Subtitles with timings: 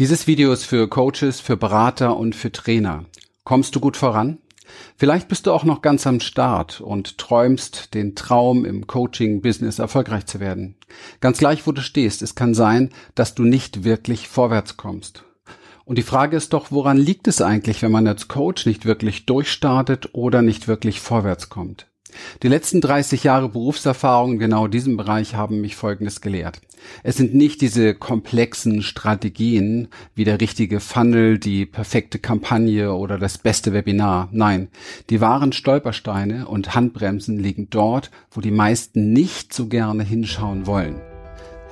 [0.00, 3.04] Dieses Video ist für Coaches, für Berater und für Trainer.
[3.44, 4.38] Kommst du gut voran?
[4.96, 10.26] Vielleicht bist du auch noch ganz am Start und träumst den Traum im Coaching-Business erfolgreich
[10.26, 10.74] zu werden.
[11.20, 15.22] Ganz gleich, wo du stehst, es kann sein, dass du nicht wirklich vorwärts kommst.
[15.84, 19.26] Und die Frage ist doch, woran liegt es eigentlich, wenn man als Coach nicht wirklich
[19.26, 21.86] durchstartet oder nicht wirklich vorwärts kommt?
[22.42, 26.60] Die letzten 30 Jahre Berufserfahrung in genau diesem Bereich haben mich Folgendes gelehrt.
[27.02, 33.38] Es sind nicht diese komplexen Strategien wie der richtige Funnel, die perfekte Kampagne oder das
[33.38, 34.28] beste Webinar.
[34.32, 34.68] Nein,
[35.10, 41.00] die wahren Stolpersteine und Handbremsen liegen dort, wo die meisten nicht so gerne hinschauen wollen.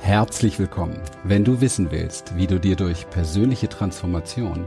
[0.01, 0.99] Herzlich willkommen.
[1.23, 4.67] Wenn du wissen willst, wie du dir durch persönliche Transformation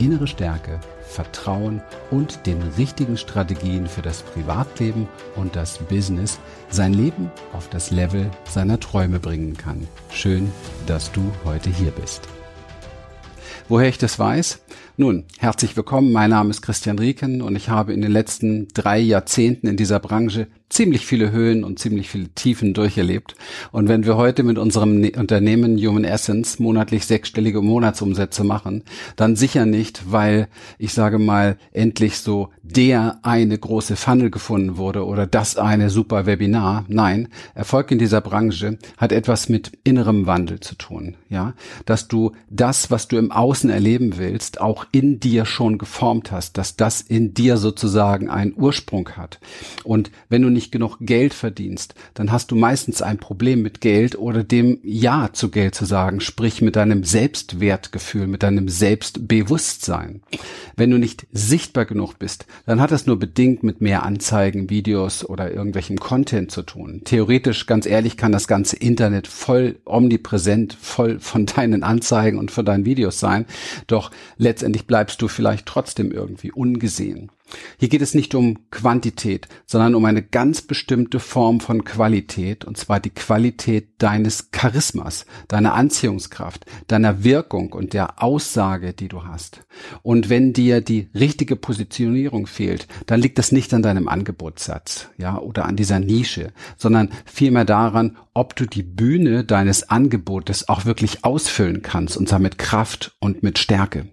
[0.00, 7.30] innere Stärke, Vertrauen und den richtigen Strategien für das Privatleben und das Business sein Leben
[7.52, 9.86] auf das Level seiner Träume bringen kann.
[10.10, 10.50] Schön,
[10.86, 12.22] dass du heute hier bist.
[13.68, 14.60] Woher ich das weiß?
[15.00, 16.12] Nun, herzlich willkommen.
[16.12, 19.98] Mein Name ist Christian Rieken und ich habe in den letzten drei Jahrzehnten in dieser
[19.98, 23.34] Branche ziemlich viele Höhen und ziemlich viele Tiefen durcherlebt.
[23.72, 28.84] Und wenn wir heute mit unserem ne-, Unternehmen Human Essence monatlich sechsstellige Monatsumsätze machen,
[29.16, 30.48] dann sicher nicht, weil
[30.78, 36.24] ich sage mal endlich so der eine große Funnel gefunden wurde oder das eine super
[36.24, 36.84] Webinar.
[36.88, 41.16] Nein, Erfolg in dieser Branche hat etwas mit innerem Wandel zu tun.
[41.28, 41.54] Ja,
[41.84, 46.58] dass du das, was du im Außen erleben willst, auch in dir schon geformt hast,
[46.58, 49.38] dass das in dir sozusagen einen Ursprung hat.
[49.84, 54.18] Und wenn du nicht genug Geld verdienst, dann hast du meistens ein Problem mit Geld
[54.18, 60.22] oder dem Ja zu Geld zu sagen, sprich mit deinem Selbstwertgefühl, mit deinem Selbstbewusstsein.
[60.76, 65.24] Wenn du nicht sichtbar genug bist, dann hat das nur bedingt mit mehr Anzeigen, Videos
[65.24, 67.02] oder irgendwelchem Content zu tun.
[67.04, 72.64] Theoretisch, ganz ehrlich, kann das ganze Internet voll omnipräsent, voll von deinen Anzeigen und von
[72.64, 73.46] deinen Videos sein,
[73.86, 74.10] doch
[74.70, 77.30] letztendlich bleibst du vielleicht trotzdem irgendwie ungesehen.
[77.78, 82.76] Hier geht es nicht um Quantität, sondern um eine ganz bestimmte Form von Qualität, und
[82.76, 89.62] zwar die Qualität deines Charismas, deiner Anziehungskraft, deiner Wirkung und der Aussage, die du hast.
[90.02, 95.36] Und wenn dir die richtige Positionierung fehlt, dann liegt das nicht an deinem Angebotssatz, ja,
[95.36, 101.24] oder an dieser Nische, sondern vielmehr daran, ob du die Bühne deines Angebotes auch wirklich
[101.24, 104.06] ausfüllen kannst, und zwar mit Kraft und mit Stärke.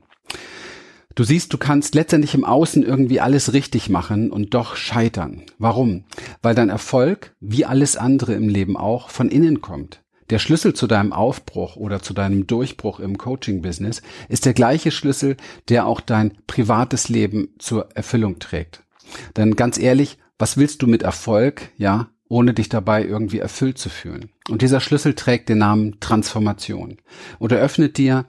[1.17, 5.41] Du siehst, du kannst letztendlich im Außen irgendwie alles richtig machen und doch scheitern.
[5.57, 6.03] Warum?
[6.43, 10.03] Weil dein Erfolg, wie alles andere im Leben auch, von innen kommt.
[10.29, 15.37] Der Schlüssel zu deinem Aufbruch oder zu deinem Durchbruch im Coaching-Business ist der gleiche Schlüssel,
[15.69, 18.83] der auch dein privates Leben zur Erfüllung trägt.
[19.37, 23.89] Denn ganz ehrlich, was willst du mit Erfolg, ja, ohne dich dabei irgendwie erfüllt zu
[23.89, 24.29] fühlen.
[24.49, 26.97] Und dieser Schlüssel trägt den Namen Transformation
[27.39, 28.25] und eröffnet dir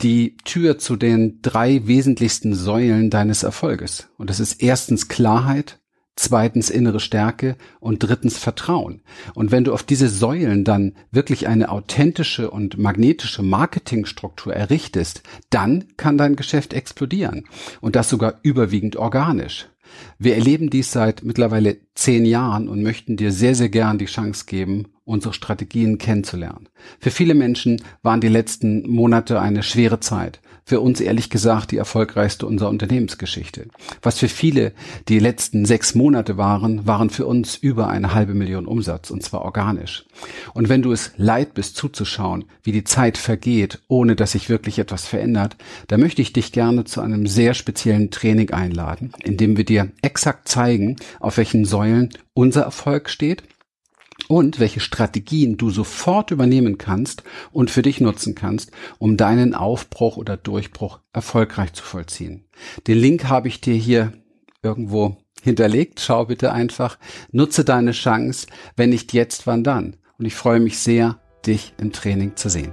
[0.00, 4.08] die Tür zu den drei wesentlichsten Säulen deines Erfolges.
[4.16, 5.80] Und das ist erstens Klarheit,
[6.16, 9.02] zweitens innere Stärke und drittens Vertrauen.
[9.34, 15.84] Und wenn du auf diese Säulen dann wirklich eine authentische und magnetische Marketingstruktur errichtest, dann
[15.96, 17.44] kann dein Geschäft explodieren.
[17.80, 19.68] Und das sogar überwiegend organisch.
[20.18, 24.44] Wir erleben dies seit mittlerweile zehn Jahren und möchten dir sehr, sehr gern die Chance
[24.46, 26.68] geben, unsere Strategien kennenzulernen.
[26.98, 30.40] Für viele Menschen waren die letzten Monate eine schwere Zeit.
[30.64, 33.66] Für uns ehrlich gesagt die erfolgreichste unserer Unternehmensgeschichte.
[34.00, 34.72] Was für viele
[35.08, 39.42] die letzten sechs Monate waren, waren für uns über eine halbe Million Umsatz und zwar
[39.42, 40.04] organisch.
[40.54, 44.78] Und wenn du es leid bist zuzuschauen, wie die Zeit vergeht, ohne dass sich wirklich
[44.78, 45.56] etwas verändert,
[45.88, 49.90] dann möchte ich dich gerne zu einem sehr speziellen Training einladen, in dem wir dir
[50.02, 53.42] exakt zeigen, auf welchen Säulen unser Erfolg steht
[54.28, 60.16] und welche Strategien du sofort übernehmen kannst und für dich nutzen kannst, um deinen Aufbruch
[60.16, 62.44] oder Durchbruch erfolgreich zu vollziehen.
[62.86, 64.12] Den Link habe ich dir hier
[64.62, 66.00] irgendwo hinterlegt.
[66.00, 66.98] Schau bitte einfach.
[67.30, 68.46] Nutze deine Chance.
[68.76, 69.96] Wenn nicht jetzt, wann dann?
[70.18, 72.72] Und ich freue mich sehr, dich im Training zu sehen.